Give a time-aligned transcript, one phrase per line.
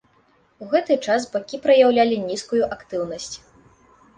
[0.63, 3.33] У гэты час бакі праяўлялі нізкую актыўнасць.